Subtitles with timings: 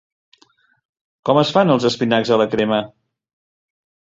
[1.29, 2.81] Com es fan els espinacs a la crema?